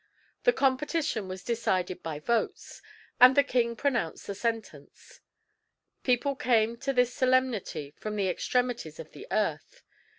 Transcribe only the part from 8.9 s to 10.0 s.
of the earth.